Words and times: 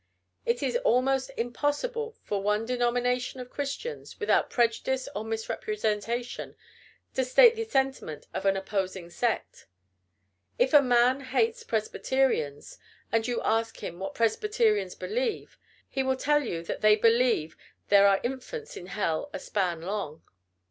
It 0.47 0.63
is 0.63 0.77
almost 0.77 1.29
impossible 1.37 2.15
for 2.23 2.41
one 2.41 2.65
denomination 2.65 3.39
of 3.39 3.51
Christians, 3.51 4.19
without 4.19 4.49
prejudice 4.49 5.07
or 5.13 5.23
misrepresentation, 5.23 6.55
to 7.13 7.23
state 7.23 7.55
the 7.55 7.65
sentiment 7.65 8.25
of 8.33 8.47
an 8.47 8.57
opposing 8.57 9.11
sect. 9.11 9.67
If 10.57 10.73
a 10.73 10.81
man 10.81 11.19
hates 11.21 11.61
Presbyterians, 11.61 12.79
and 13.11 13.27
you 13.27 13.43
ask 13.43 13.83
him 13.83 13.99
what 13.99 14.15
Presbyterians 14.15 14.95
believe, 14.95 15.59
he 15.87 16.01
will 16.01 16.17
tell 16.17 16.43
you 16.43 16.63
that 16.63 16.81
they 16.81 16.95
believe 16.95 17.51
that 17.55 17.89
there 17.89 18.07
are 18.07 18.19
infants 18.23 18.75
in 18.75 18.87
hell 18.87 19.29
a 19.33 19.37
span 19.39 19.81
long. 19.83 20.23